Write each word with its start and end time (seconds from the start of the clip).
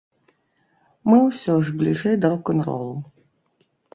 Мы 1.09 1.19
ўсё 1.25 1.53
ж 1.67 1.75
бліжэй 1.83 2.15
да 2.23 2.27
рок-н-ролу. 2.33 2.91